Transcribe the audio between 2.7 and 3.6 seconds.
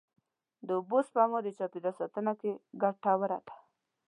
ګټوره ده.